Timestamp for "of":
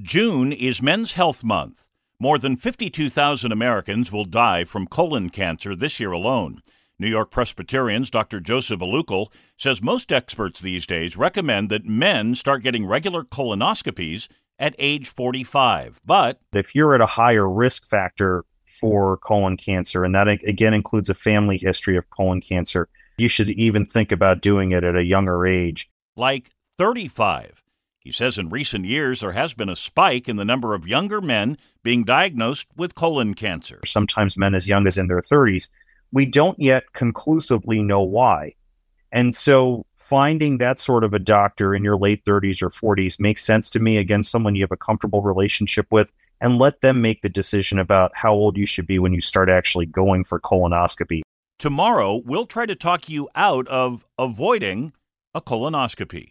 21.96-22.08, 30.72-30.86, 41.04-41.12, 53.68-54.06